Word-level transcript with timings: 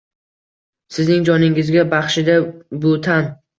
Sizning 0.95 1.27
joningizga 1.29 1.85
baxshida 1.93 2.41
bu 2.87 2.97
tan 3.11 3.33